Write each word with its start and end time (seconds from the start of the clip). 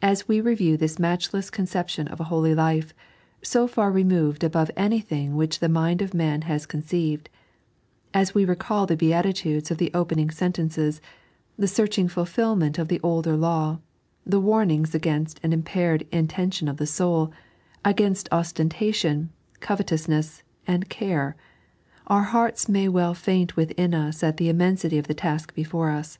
As 0.00 0.26
we 0.26 0.40
review 0.40 0.78
this 0.78 0.98
matchless 0.98 1.50
conception 1.50 2.08
of 2.08 2.18
a 2.18 2.24
holy 2.32 2.54
life, 2.54 2.94
so 3.42 3.66
far 3.66 3.90
removed 3.92 4.42
above 4.42 4.70
anything 4.74 5.36
which 5.36 5.58
the 5.58 5.68
mind 5.68 6.00
of 6.00 6.14
man 6.14 6.40
has 6.48 6.64
conceived; 6.64 7.28
as 8.14 8.34
we 8.34 8.46
recall 8.46 8.86
the 8.86 8.96
Beatitudes 8.96 9.70
of 9.70 9.76
the 9.76 9.90
opening 9.92 10.30
sen 10.30 10.54
tences, 10.54 10.98
the 11.58 11.68
searching 11.68 12.08
fulfilment 12.08 12.78
of 12.78 12.88
the 12.88 13.02
older 13.02 13.36
law, 13.36 13.80
the 14.24 14.40
warn 14.40 14.70
ings 14.70 14.94
against 14.94 15.38
an 15.42 15.52
impaired 15.52 16.06
intention 16.10 16.66
of 16.66 16.78
the 16.78 16.86
soul, 16.86 17.30
against 17.84 18.30
osten 18.32 18.70
tation, 18.70 19.28
covetousnees, 19.60 20.42
and 20.66 20.88
care— 20.88 21.36
our 22.06 22.22
hearts 22.22 22.66
may 22.66 22.88
well 22.88 23.12
faint 23.12 23.56
within 23.56 23.92
us 23.92 24.22
at 24.22 24.38
the 24.38 24.48
immensity 24.48 24.96
of 24.96 25.06
the 25.06 25.12
task 25.12 25.54
before 25.54 25.90
us. 25.90 26.16